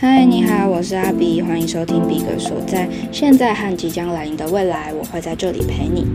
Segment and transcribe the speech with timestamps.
[0.00, 6.06] 嗨，你好，我是阿比，欢迎收听比格所，在现在和即将来临的未来，我会在这里陪你。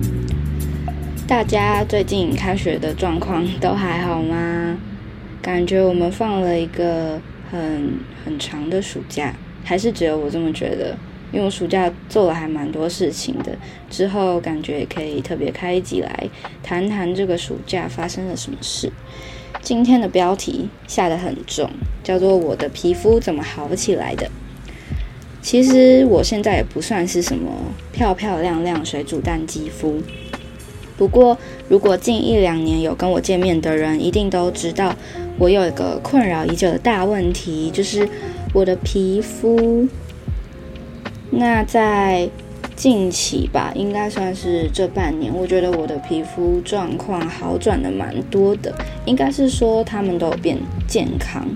[1.28, 4.76] 大家最近开学的状况都还好吗？
[5.40, 10.98] 感觉我们放了一个很很长的暑假，还是只有我这么觉得？
[11.32, 13.56] 因为我暑假做了还蛮多事情的，
[13.92, 16.28] 之后感觉也可以特别开一集来
[16.64, 18.92] 谈谈这个暑假发生了什么事。
[19.66, 21.68] 今天的标题下得很重，
[22.04, 24.30] 叫做“我的皮肤怎么好起来的”。
[25.42, 27.52] 其实我现在也不算是什么
[27.92, 30.00] 漂漂亮亮水煮蛋肌肤，
[30.96, 31.36] 不过
[31.68, 34.96] 如果近一两年有跟我见面的人，一定都知道
[35.40, 38.08] 我有一个困扰已久的大问题，就是
[38.54, 39.88] 我的皮肤。
[41.32, 42.30] 那在
[42.76, 48.74] 近期吧，应该算是这半年，我觉得我的皮肤状况好转的蛮多的，
[49.06, 51.48] 应该是说他们都变健康。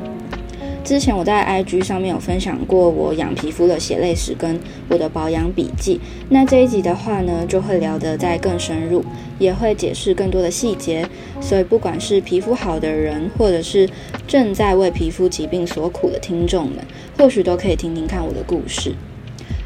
[0.81, 5.99] 之前我在 IG 上面有分享过我养皮肤的血泪史跟我的保养笔记，
[6.29, 9.03] 那这一集的话呢，就会聊得再更深入，
[9.37, 11.05] 也会解释更多的细节，
[11.41, 13.87] 所以不管是皮肤好的人，或者是
[14.25, 16.77] 正在为皮肤疾病所苦的听众们，
[17.17, 18.95] 或许都可以听听看我的故事。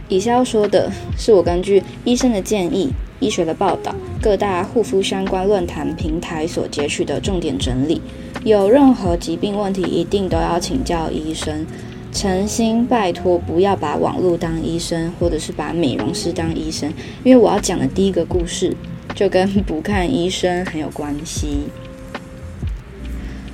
[0.09, 8.01] 以下要说的是我根据医生的建议、医学的报道、各大护肤相关论坛平台所截取的重点整理。
[8.43, 11.65] 有任何疾病问题，一定都要请教医生。
[12.11, 16.93] 诚心拜托，不要把网络当医生，或者是把美容师当医生。
[17.23, 18.75] 因为我要讲的第一个故事，
[19.15, 21.63] 就跟不看医生很有关系。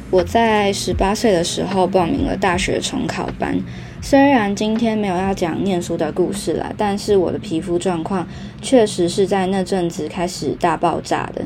[0.09, 3.58] 我在十八岁的时候报名了大学重考班。
[4.02, 8.28] 虽然今天没有要讲念书的故事啦，但是我的皮肤状况
[8.61, 11.45] 确实是在那阵子开始大爆炸的。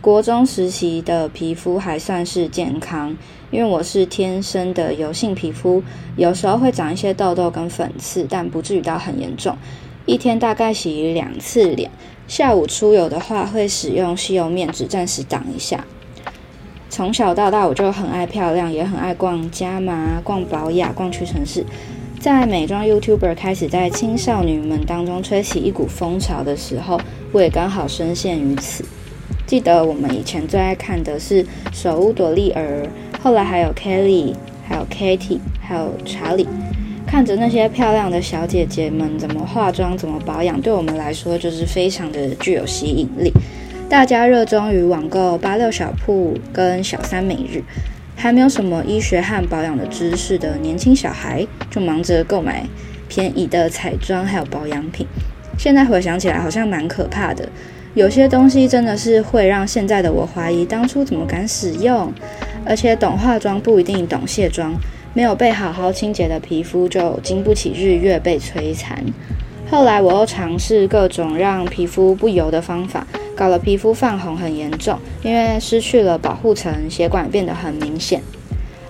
[0.00, 3.14] 国中时期的皮肤还算是健康，
[3.50, 5.82] 因为我是天生的油性皮肤，
[6.16, 9.56] 有时候会长一些痘痘跟粉刺，但不至于到很严重。
[10.06, 11.90] 一天大概洗两次脸，
[12.26, 15.84] 下午出油的话会使用吸油面纸暂时挡一下。
[16.90, 21.64] 从小到大，我就很爱漂亮，也很爱逛加码、逛宝雅、逛屈臣氏。
[22.18, 28.84] 在美妆 YouTuber 开始在青少女们当中吹起一股风潮的时候，我也刚好深陷于此。
[29.46, 32.86] 记得我们以前最爱看的是手屋朵莉儿，
[33.22, 34.34] 后来还有 Kelly，
[34.68, 36.46] 还有 Katie，还有查理。
[37.06, 43.32] 看着那些漂亮的小姐姐们怎么化妆、怎么保养，对我们来说就是非常的具有吸引力。
[43.90, 47.60] 大家热衷于网购八六小铺跟小三每日，
[48.14, 52.64] 还没有什么医学和保养的知识的年轻小孩，就忙着购买
[53.08, 55.04] 便宜的彩妆还有保养品。
[55.58, 57.48] 现在回想起来，好像蛮可怕的。
[57.94, 62.12] 有些东西真的是会让现在的我怀疑当初怎么敢使用。
[62.64, 64.72] 而且懂化妆不一定懂卸妆，
[65.14, 69.04] 没有被好好清洁的皮肤就经不起日月被摧残。
[69.68, 73.04] 后来我又尝试各种让皮肤不油的方法。
[73.40, 78.20] 搞了皮肤泛红很严重，因为失去了保护层，血管变得很明显。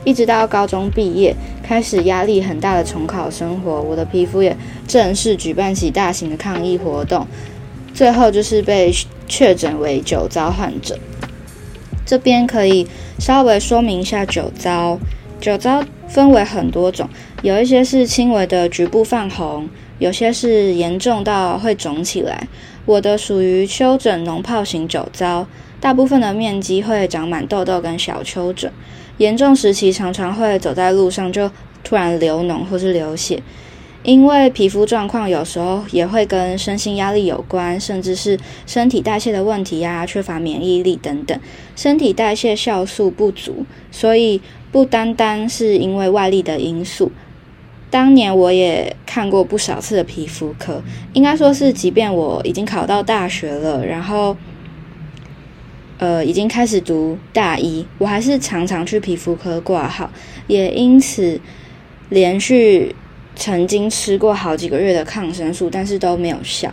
[0.04, 4.56] 一直到高中毕业，开始压力很大的重考生活，我的皮肤也
[4.88, 7.24] 正式举办起大型的抗议活动，
[7.94, 8.92] 最后就是被
[9.28, 10.98] 确诊为酒糟患者。
[12.04, 12.88] 这边可以
[13.20, 14.98] 稍微说明一下酒糟，
[15.40, 17.08] 酒糟分为很多种，
[17.42, 19.68] 有一些是轻微的局部泛红，
[20.00, 22.48] 有些是严重到会肿起来。
[22.84, 25.46] 我的属于丘疹脓疱型酒糟，
[25.78, 28.72] 大部分的面积会长满痘痘跟小丘疹，
[29.18, 31.48] 严重时期常常会走在路上就
[31.84, 33.40] 突然流脓或是流血。
[34.02, 41.38] 因为皮肤状况有时候也会跟身心压力有关，甚至是身体代谢的问题呀、缺乏免疫力等等，
[41.76, 44.40] 身体代谢酵素不足，所以
[44.72, 47.12] 不单单是因为外力的因素。
[47.90, 50.80] 当年我也看过不少次的皮肤科，
[51.12, 54.36] 应该说是，即便我已经考到大学了，然后，
[55.98, 60.08] 呃，已经开始读大一，我还是常常去皮肤科挂号，
[60.46, 61.40] 也因此
[62.10, 62.94] 连续
[63.34, 66.72] 曾经吃过好几个月的抗生素，但是都没有效。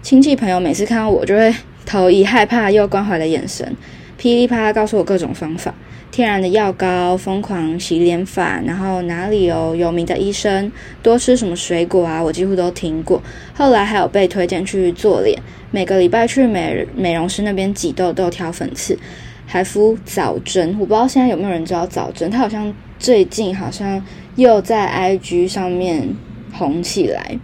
[0.00, 1.52] 亲戚朋友每次看到我，就会
[1.84, 3.76] 投以害怕又关怀的眼神，
[4.20, 5.74] 噼里啪啦告诉我各种方法。
[6.10, 10.70] 天然的药膏，疯狂洗脸法，然后哪里有有名的医生，
[11.02, 13.22] 多吃什么水果啊，我几乎都听过。
[13.54, 15.40] 后来还有被推荐去做脸，
[15.70, 18.98] 每个礼拜去美美容师那边挤痘痘、挑粉刺，
[19.46, 20.76] 还敷早针。
[20.78, 24.04] 我不知道现在有没有人知道早针，它好像最近好像
[24.36, 26.06] 又在 IG 上面
[26.52, 27.38] 红起来。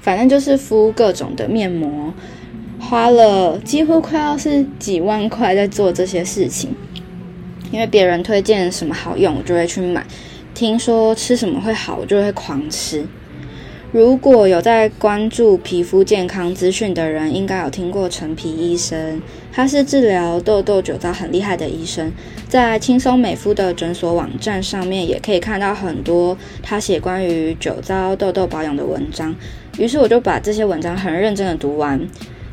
[0.00, 2.14] 反正就是敷各种的面膜，
[2.80, 6.70] 花了几乎快要是几万块在做这些事情。
[7.70, 10.06] 因为别人推荐什么好用，我就会去买。
[10.54, 13.04] 听说吃什么会好，我就会狂吃。
[13.92, 19.20] 如果有在关注皮肤健康资讯的人，应该有听过陈皮医生，
[19.52, 22.12] 他是治疗痘痘、酒糟很厉害的医生，
[22.48, 29.34] 在轻松美肤的诊所网站上面也可以看到很多他写关于酒糟、痘痘保养的文章。
[29.78, 32.00] 于是我就把这些文章很认真的读完。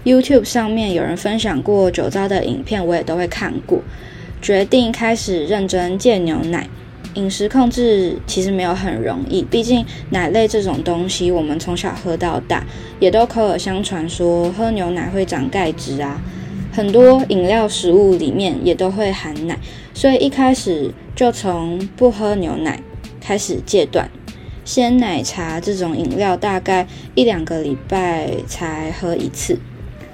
[0.06, 3.82] YouTube 上面有人分享过酒糟的影片，我也都会看过，
[4.40, 6.70] 决定开始认真戒牛奶。
[7.16, 12.64] 饮食控制其实没有很容易，毕竟奶类这种东西，我们从小喝到大，
[13.00, 16.22] 也都口耳相传说喝牛奶会长钙质啊。
[16.72, 19.58] 很多饮料食物里面也都会含奶，
[19.94, 22.80] 所以一开始就从不喝牛奶
[23.20, 24.08] 开始戒断。
[24.66, 26.86] 鲜奶茶这种饮料，大概
[27.16, 29.58] 一两个礼拜才喝一次。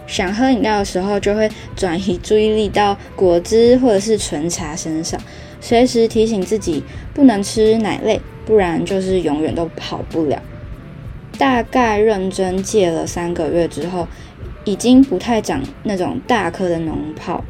[0.08, 5.20] 想喝饮料的时候，就会转移注意力到果汁或者是纯茶身上。
[5.60, 6.84] 随时提醒自己
[7.14, 10.42] 不能吃奶类，不然就是永远都跑不了。
[11.38, 14.08] 大概认真戒了三个月之后，
[14.66, 17.44] 已经不太长那种大颗的脓泡。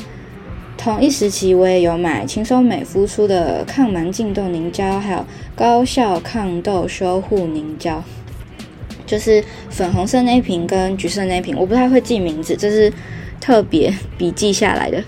[0.78, 5.26] 同一时期，我也有买轻松美肤出的抗蛮净痘凝胶，还有
[5.56, 8.04] 高效抗痘修护凝胶，
[9.12, 12.90] 就是粉红色那一瓶跟橘色那一瓶，我不太会记名字，这是
[13.42, 15.04] 特别笔记下来的。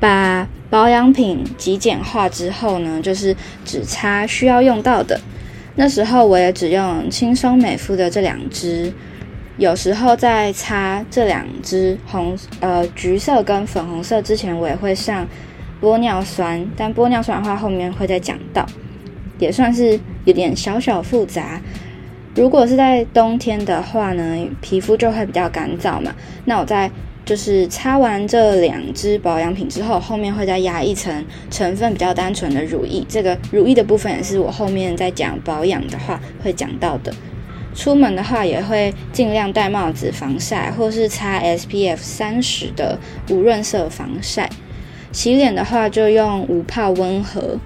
[0.00, 5.20] 把保养品极简化之后呢，就是只擦需要用到的。
[5.74, 8.90] 那时候我也只用轻松美肤的这两支，
[9.58, 15.28] 有时候在擦这两支红呃橘色跟粉红色之前，我也会上
[15.82, 18.64] 玻尿酸，但玻尿酸的话后面会再讲到，
[19.38, 21.60] 也算是有点小小复杂。
[22.36, 26.88] 如果是在冬天的话呢，皮肤就会比较干燥嘛，那我在。
[27.24, 31.12] 就是擦完这两支保养品之后，后面会再压一层
[31.50, 33.04] 成分比较单纯的乳液。
[33.08, 37.12] 这个乳液的部分也是我后面在讲保养的话会讲到的。
[37.74, 42.96] 出门的话也会尽量戴帽子防晒，或是擦 SPF 三十的
[43.28, 44.48] 无润色防晒。
[45.10, 47.58] 洗脸的话就用无泡温和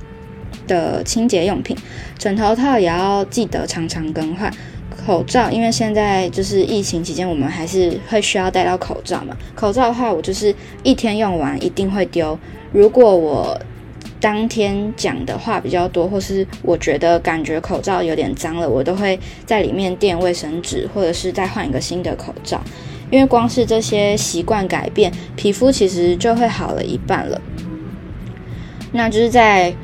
[0.71, 1.77] 的清洁用品，
[2.17, 4.51] 枕头套也要记得常常更换。
[5.07, 9.37] 口罩，因为现在就是疫情期间，我们还是会需要戴到口罩嘛。
[9.55, 12.39] 口罩的话，我就是一天用完一定会丢。
[12.71, 13.59] 如果我
[14.21, 22.63] 当天讲的话比较多，或是我觉得感觉口罩有点脏了，我都会在里面垫卫生纸，或者是再换一个新的口罩。
[23.11, 27.41] 因为光是这些习惯改变，皮肤其实就会好了一半了。
[28.93, 29.75] 那就是在。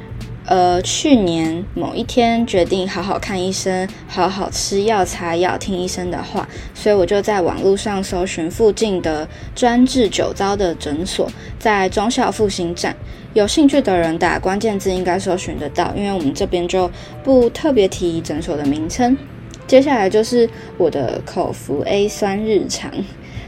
[0.47, 11.29] 呃，去年某一天决定好好看医生，好好吃药、擦药，听医生的话，所以我就在网络上搜寻附近的专治酒糟的诊所，
[11.59, 12.95] 在忠孝复兴站。
[13.35, 16.89] 有兴趣的人打关键字应该搜寻得到，因为我们这边就
[17.25, 19.19] 不特别提诊所的名称。
[19.67, 20.49] 接下来就是
[20.79, 22.93] 我的口服 A 酸日常，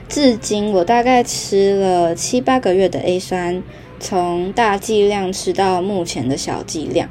[0.09, 3.63] 至今我大概吃了七八个月的 A 酸。
[4.01, 7.09] 从大剂量吃到目前的小剂量，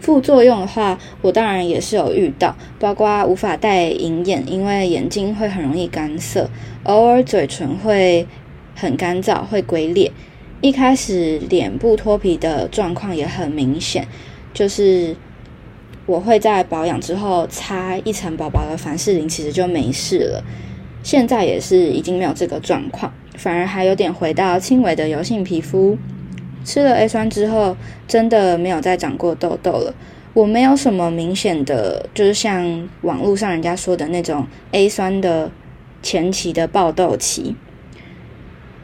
[0.00, 6.48] 副作用的话，我当然也是有遇到，包括无法戴隐眼，因为眼睛会很容易干涩，
[6.84, 8.26] 偶尔嘴唇会
[8.74, 10.10] 很干燥，会龟裂。
[10.62, 14.06] 一开始脸部脱皮的状况也很明显，
[14.52, 15.16] 就是
[16.06, 20.44] 我会在保养之后擦一层薄薄的凡士林，其实就没事了。
[21.02, 25.96] 现在也是已经没有这个状况，反而还有点回到轻微的油性皮肤。
[26.64, 27.76] 吃了 A 酸之后，
[28.06, 29.94] 真的没有再长过痘痘了。
[30.32, 35.50] 我没有什么明显的，就是像网络上人家说的那种 A 酸的
[36.02, 37.56] 前期的爆痘期。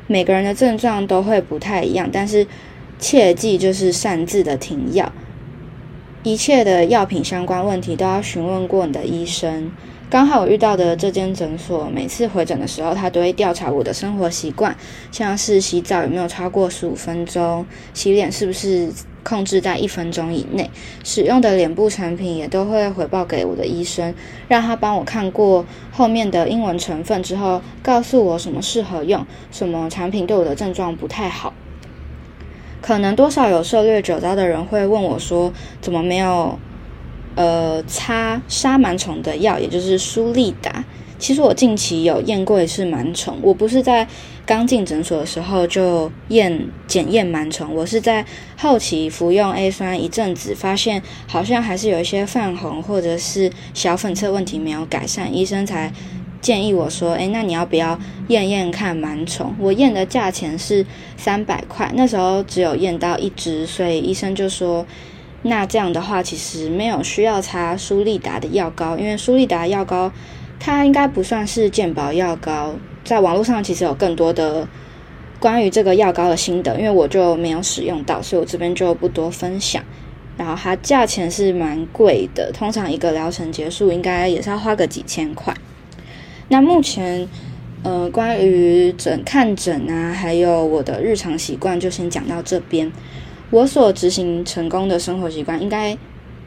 [0.09, 2.47] 每个人的症状都会不太一样，但是
[2.99, 5.13] 切记就是擅自的停药。
[6.23, 9.71] 一切的药品相关问题都要询问过你的医生。
[10.09, 14.77] 刚好我遇到的这间诊所，每次回诊的时候，他都会调查我的生活习惯，
[15.11, 18.89] 像是洗澡有没有超过十五分钟，洗脸是不是
[19.25, 20.71] 控制在一分钟以内，
[21.03, 24.15] 使用的脸部产品也都会回报给我的医生，
[24.47, 31.53] 让他帮我看过后面的英文成分之后，告诉我什么适合用，什么产品对我的症状不太好。
[32.81, 36.57] 可能多少有涉猎酒糟的人会问我说，怎么没有？
[37.37, 40.85] 呃，擦杀螨虫的药，也就是舒利达。
[41.19, 44.07] 其实我近期有验过一次螨虫，我不是在
[44.45, 48.25] 刚进诊所的时候就验检验螨虫，我是在
[48.59, 55.91] 后期服用 A 酸一阵子，发现好像还是有一些泛红或者是小粉刺问题没有改善，医生才
[56.43, 59.55] 建议我说，诶，那你要不要验验看螨虫？
[59.59, 60.85] 我验的价钱是
[61.17, 64.87] 三百块，那时候只有验到一只，所以医生就说。
[65.49, 70.11] 那这样的话，其实没有需要擦舒利达的药膏，因为舒利达药膏
[70.59, 72.75] 它应该不算是健保药膏。
[73.05, 74.67] 在网络上其实有更多的
[75.39, 79.83] 关于这个药膏的心得，因为我就没有使用到，所以我这边就不多分享。
[80.37, 85.55] 然后它价钱是蛮贵的，通常一个疗程结束应该也是要花个几千块。
[86.49, 87.29] 那目前，
[87.85, 92.91] 呃，关于诊看诊啊，还有我的日常习惯，就先讲到这边。
[93.51, 95.97] 我所执行成功的生活习惯，应该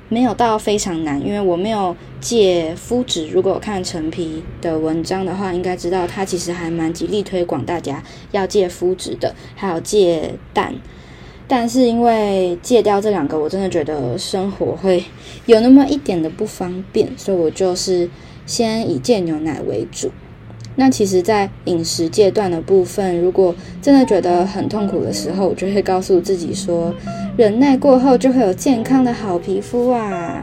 [0.10, 3.28] 没有到非常难，因为我没有戒麸质。
[3.28, 10.74] 如果我看陈皮的文章的话，应该知道他其实还蛮极力推广大家要戒麸质的，还有戒蛋。
[11.48, 15.04] 但是因为戒掉这两个，我真的觉得生活会
[15.46, 18.10] 有那么一点的不方便，所以我就是
[18.46, 20.12] 先以戒牛奶为主。
[20.80, 26.96] 那其实，在饮食戒断的部分，如果真的觉得很痛苦的时候，我就会告诉自己说，
[27.36, 30.42] 忍耐过后就会有健康的好皮肤啊。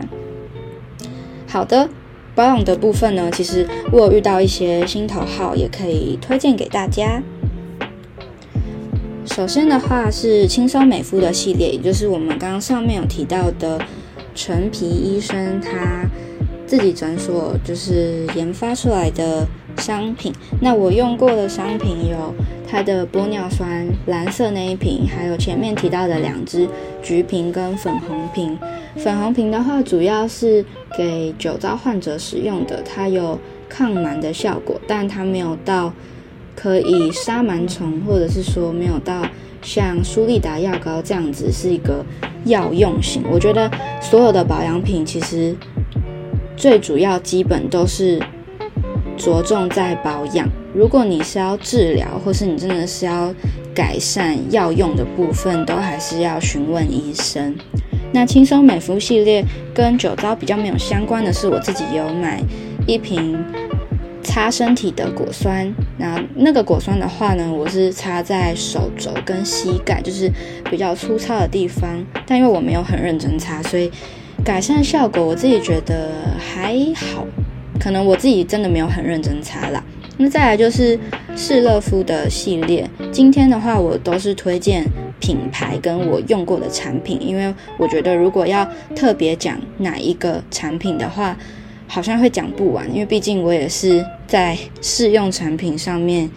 [1.46, 1.88] 好的，
[2.34, 7.22] 保养的部分呢，其实我有遇到一些心头好，也可以推荐给大家。
[9.24, 13.80] 首先的话是轻松美肤的系列，也就是我们刚刚上面有提到的
[14.34, 16.04] 陈皮医生他
[16.66, 19.46] 自己诊所就是研发出来的。
[19.78, 22.34] 商品，那我用过的商品有
[22.68, 26.68] 它的玻尿酸蓝色那一瓶，还有前面提到的两支
[27.02, 28.58] 橘瓶跟粉红瓶。
[28.96, 30.64] 粉红瓶的话，主要是
[30.96, 35.92] 给酒糟患者使用的，它有抗螨的效果，但它没有到
[36.54, 39.22] 可以杀螨虫，或者是说没有到
[39.62, 42.04] 像舒利达药膏这样子是一个
[42.46, 43.22] 药用型。
[43.30, 45.54] 我觉得所有的保养品其实
[46.56, 48.20] 最主要基本都是。
[49.16, 50.48] 着重在保养。
[50.74, 53.34] 如果你是要治疗，或是你真的是要
[53.74, 57.56] 改善药用的部分，都还是要询问医生。
[58.12, 59.44] 那轻松美肤系列
[59.74, 62.40] 跟酒糟比较没有相关的是，我自己有买
[62.86, 63.36] 一瓶
[64.22, 65.70] 擦身体的果酸。
[65.98, 70.30] 那那个果酸的话呢，我是擦在手肘跟膝盖，就是
[70.70, 72.04] 比较粗糙的地方。
[72.26, 73.90] 但因为我没有很认真擦，所以
[74.44, 77.26] 改善效果我自己觉得还好。
[77.78, 79.82] 可能我自己真的没有很认真擦啦。
[80.18, 80.98] 那再来就是
[81.36, 84.82] 士乐肤的系列，今天的话我都是推荐
[85.20, 91.36] 品牌跟我用过的产品，因为我觉得如果要特别讲哪一个产品的话，
[91.86, 96.30] 好像会讲不完，因为毕竟我也是在试用产品上面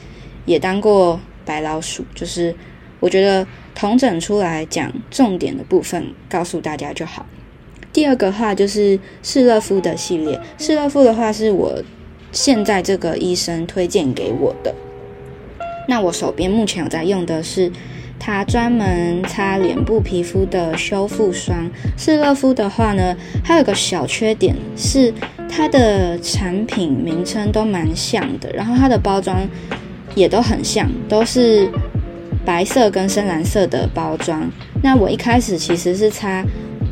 [0.45, 2.53] 也当过白老鼠，就是
[2.99, 7.25] 我觉得统整出来讲重点的部分，告诉大家就好。
[7.99, 11.83] 第二个话就是士乐肤的系列，士乐肤的话是我
[12.31, 14.73] 现在这个医生推荐给我的。
[15.85, 17.69] 那我手边目前有在用的是
[18.17, 21.69] 它专门擦脸部皮肤的修复霜。
[21.97, 23.13] 士乐肤的话呢，
[23.43, 25.13] 它有个小缺点是
[25.49, 29.45] 它的产品名称都蛮像的，然后它的包装
[30.15, 31.69] 也都很像，都是
[32.45, 34.49] 白色跟深蓝色的包装。
[34.81, 36.45] 那我一开始其实是擦。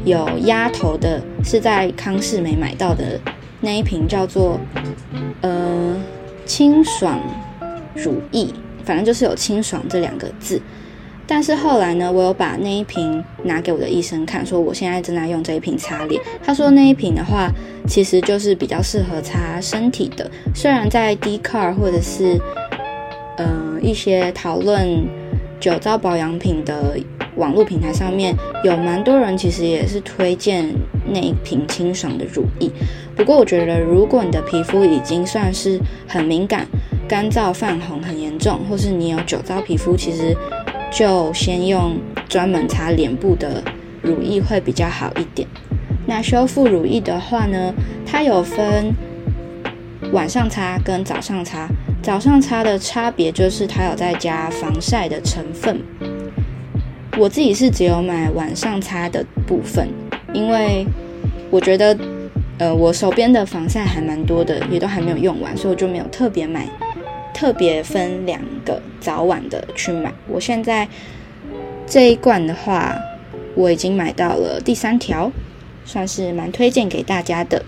[0.05, 3.19] 有鸭头的，是在康是美买到的
[3.59, 4.59] 那一瓶，叫做
[5.41, 5.95] 呃
[6.45, 7.19] 清爽
[7.93, 8.47] 乳液，
[8.85, 10.61] 反正就是有清爽这两个字。
[11.25, 16.21] 但是后来呢，我有把那一瓶拿给我的医生看，说我现在正在用这一瓶擦脸。
[16.41, 17.51] 他说那一瓶的话，
[17.85, 20.31] 其实就是比较适合擦身体的。
[20.55, 22.39] 虽然在 d c a r 或者是
[23.35, 23.45] 呃
[23.81, 25.05] 一些讨论
[25.59, 26.97] 酒糟保养品的。
[27.37, 30.67] 网络平台上面有蛮多人，其实也是推荐
[31.05, 32.69] 那一瓶清爽的乳液。
[33.15, 36.67] 不过我觉得，如果你的皮肤已经算是很敏感、
[37.07, 40.35] 干燥、泛红很严重，或是你有酒糟皮肤，其实
[40.91, 43.63] 就先用专门擦脸部的
[44.01, 45.47] 乳液会比较好一点。
[46.05, 47.73] 那修复乳液的话呢，
[48.05, 48.93] 它有分
[50.11, 51.67] 晚上擦跟早上擦。
[52.03, 55.81] 早上擦的差别就是它有在加防晒的成分。
[57.17, 59.87] 我自己是只有买晚上擦的部分，
[60.33, 60.85] 因为
[61.49, 61.97] 我觉得，
[62.59, 66.67] 呃，我手边的防晒还蛮多的，也都还没有用完，所以我就没有特别买，
[67.33, 70.13] 特别分两个早晚的去买。
[70.27, 70.87] 我现在
[71.87, 72.95] 这一罐的话，
[73.55, 75.31] 我已经买到了第三条，
[75.85, 77.63] 算是蛮推荐给大家的。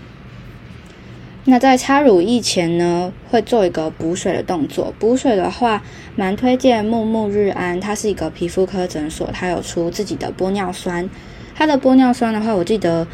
[1.50, 4.94] 那在擦乳液前呢，会做一个补水的动作。
[5.00, 5.82] 补水的话，
[6.14, 11.10] 蛮推荐木木日安，它是一个皮肤科诊所，它有出自己的玻尿酸。
[11.56, 13.04] 它的玻尿酸的话，我记得，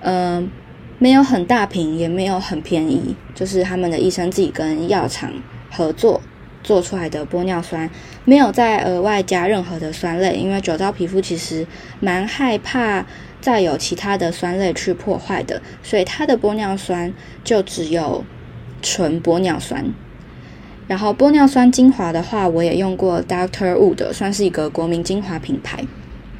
[0.00, 0.46] 呃，
[0.98, 5.32] 没有很大瓶，也没有很便宜，就是他们的医生自己跟药厂
[5.70, 6.20] 合作
[6.62, 7.88] 做出来的玻尿酸，
[8.26, 11.66] 没有再额外加任何的酸类，因为酒糟皮肤其实
[11.98, 13.06] 蛮害怕
[13.40, 18.24] 再有其他的酸类去破坏的，所以它的玻尿酸就只有
[18.82, 19.84] 纯玻尿酸。
[20.86, 25.84] 然后玻尿酸精华的话，我也用过 Doctor Wu 的，算是一个国民精华品牌。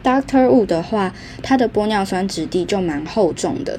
[0.02, 3.78] Doctor Wu 的话，它的玻尿酸质地就蛮厚重的，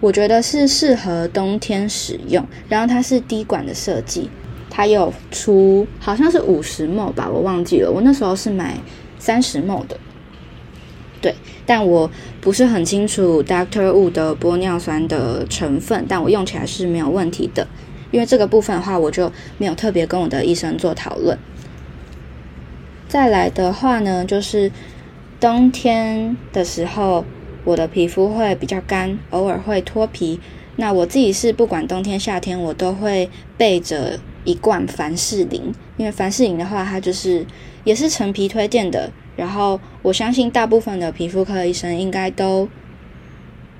[0.00, 2.44] 我觉得是适合冬天使用。
[2.68, 4.28] 然后它是滴管的设计，
[4.68, 7.90] 它有出好像是五十 ml 吧，我忘记了。
[7.90, 8.76] 我那时候是买
[9.20, 9.96] 三十 ml 的，
[11.20, 11.34] 对，
[11.66, 12.10] 但我
[12.40, 17.66] 不是很清楚 Doctor Wu 的玻尿酸的成分，但我用起来是没有问题的。
[18.10, 21.36] 因为这个部分的话，我就没有特别跟我的医生做讨论。
[23.08, 24.70] 再来的话呢，就是
[25.40, 27.24] 冬天的时候，
[27.64, 30.40] 我的皮肤会比较干，偶尔会脱皮。
[30.76, 37.44] 那我自己是不管冬天夏天，我都会备着一罐凡士林，因为凡士林的话，它就是
[37.82, 39.10] 也是陈皮推荐的。
[39.38, 42.68] 然后我相信大部分的皮肤科医生应该都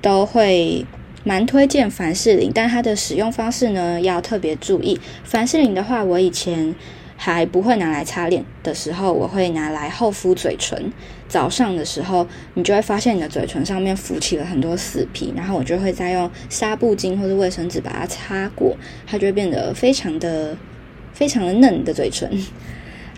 [0.01, 0.83] 都会。
[1.25, 4.97] 蛮推荐凡士林，但它的使用方式呢，要特别注意。
[5.25, 6.73] 凡士林的话，我以前
[7.17, 10.91] 还不会拿来擦脸的时候，我会拿来厚敷嘴唇。
[11.27, 20.57] 早上的时候，你就会发现你的嘴唇上面浮起了很多死皮，然后我就会再用纱布巾或者卫生纸把它擦过，它就会变得非常的
[21.13, 22.31] 非常的嫩的嘴唇。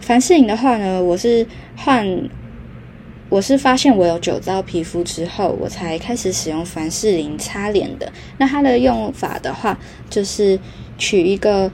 [0.02, 1.46] 凡士林的话呢，我是
[1.78, 2.06] 换。
[3.30, 8.12] 我是发现我有酒糟皮肤之后，我才开始使用凡士林擦脸的。
[8.38, 9.80] 那它的用法的话，
[10.10, 10.60] 就是
[10.98, 11.72] 取一个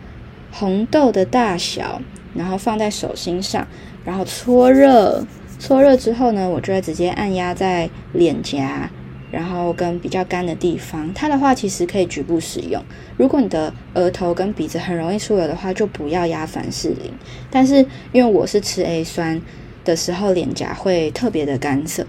[0.51, 1.99] 红豆的大小，
[2.35, 3.67] 然后放在手心上，
[4.05, 5.25] 然后搓热。
[5.57, 8.87] 搓热之后呢，我就会直接按压在脸颊，
[9.31, 11.13] 然后跟比较干的地方。
[11.13, 12.83] 它的话其实可以局部使用。
[13.17, 17.11] 如果你的额头跟鼻子很容易出油的话，就不要压凡士林。
[17.49, 19.41] 但是因为我是吃 A 酸。
[19.85, 22.05] 的时候，脸颊会特别的干涩，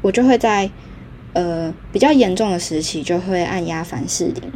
[0.00, 0.70] 我就会在
[1.32, 4.52] 呃比较严重的时期就会按压凡士林，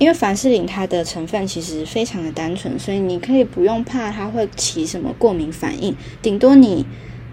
[0.00, 6.84] 因为凡士林它的成分其实非常的单纯，所以你可以不用怕它会起什么过敏反应，顶多你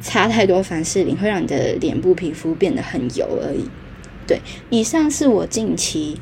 [0.02, 3.68] 擦太多凡士林会让你的脸部皮肤变得很油而已。
[4.30, 6.18] 对，以上是我近期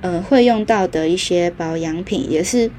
[0.00, 2.70] 呃会用到的一些保养品，也是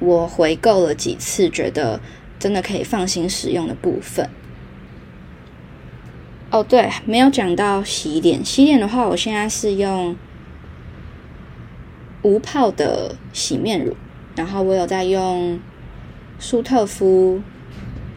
[0.00, 2.00] 我回购了几次觉得。
[2.36, 4.28] 真的可以放心使用的部分。
[6.50, 8.44] 哦，对，没有讲到洗脸。
[8.44, 10.14] 洗脸的话，我现在是用
[12.20, 13.96] 无泡的洗面乳，
[14.36, 15.58] 然后我有在用
[16.38, 17.40] 舒特肤，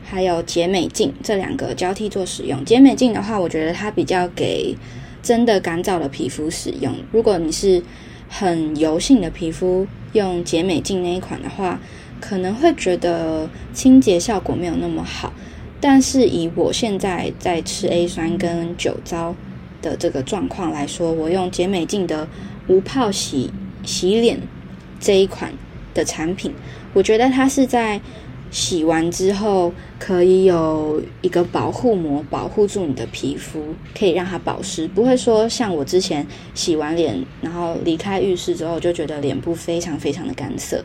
[0.04, 2.65] 还有洁美净这两个交替做使用。
[2.65, 4.76] 洁美净的话，我觉得它比较给
[5.28, 6.96] 真的干燥的皮肤使用。
[7.12, 7.84] 如果你是
[8.30, 11.80] 很油性的皮肤，用洁美净那一款的话。
[12.20, 15.32] 可能会觉得清洁效果没有那么好，
[15.80, 19.36] 但是以我现在在吃 A 酸跟酒糟
[19.84, 22.28] 的这个状况来说，我用洁美净的
[22.68, 23.52] 无泡洗
[23.84, 24.40] 洗脸
[25.00, 25.54] 这一款
[25.94, 26.52] 的产品，
[26.96, 28.02] 我觉得它是在
[28.49, 40.83] 洗完之后可以有一个保护膜保护住你的皮肤，可以让它保湿，不会说像我之前洗完脸然后离开浴室之后就觉得脸部非常非常的干涩。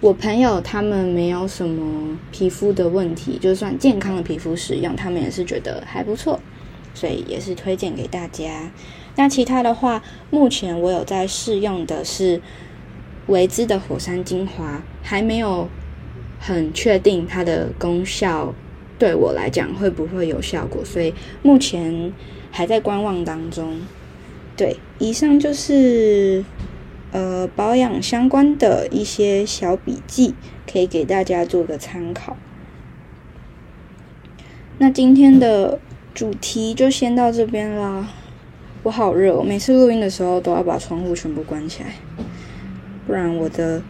[0.00, 6.40] 我朋友他们没有什么皮肤的问题，就算健康的皮肤使用，他们也是觉得还不错，
[6.94, 8.70] 所以也是推荐给大家。
[9.16, 12.40] 那其他的话，目前我有在试用的是
[13.26, 15.68] 维姿的火山精华，还没有
[16.40, 18.52] 很确定它的功效
[18.98, 22.12] 对我来讲会不会有效果，所以目前
[22.50, 23.80] 还在观望当中。
[24.56, 26.44] 对，以上就是。
[27.12, 30.32] 呃，保养相关的一些小笔记，
[30.72, 32.36] 可以给大家做个参考。
[34.78, 35.80] 那今天的
[36.14, 38.08] 主题就先到这边啦。
[38.84, 41.94] 我好热，我每次录音的时候都要把窗户全部关起来，
[43.08, 43.82] 不然我的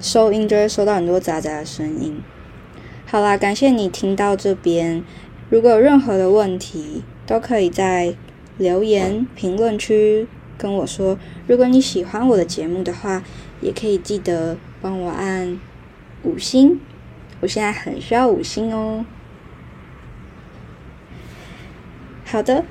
[0.00, 2.20] 收音就会收到很多杂杂的声音。
[3.06, 5.04] 好啦，感谢你听到这边。
[5.50, 8.14] 如果有任何的问题，都可以在
[8.58, 10.26] 留言评论区。
[10.56, 13.24] 跟我说，如果你喜欢我的节目的话，
[13.60, 15.60] 也可以记得帮我按
[16.22, 16.80] 五星。
[17.40, 19.04] 我现在很需要五星哦。
[22.24, 22.64] 好的，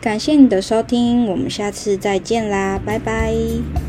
[0.00, 3.87] 感谢你的收听，我们下次再见啦，拜拜。